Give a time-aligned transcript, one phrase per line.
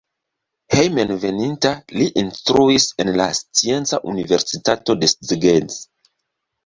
[0.75, 5.81] Hejmenveninta li instruis en la Scienca Universitato de Szeged.